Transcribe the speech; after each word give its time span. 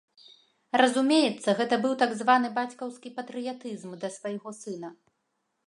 Разумеецца, 0.81 1.49
гэта 1.59 1.75
быў 1.83 1.93
так 2.03 2.11
званы 2.21 2.49
бацькаўскі 2.57 3.13
патрыятызм 3.21 3.91
да 4.05 4.13
свайго 4.17 4.59
сына. 4.65 4.89